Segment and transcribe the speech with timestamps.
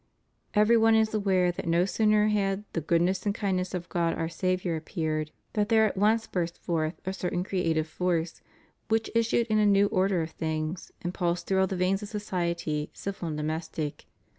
[0.01, 0.03] '^
[0.55, 4.29] Every one is aware that no sooner had the goodness and kindness of God our
[4.29, 8.41] Saviour appeared' than there at once burst forth a certain creative force
[8.89, 12.09] which issued in a new order of things and pulsed through all the veins of
[12.09, 14.07] society, civil and domestic.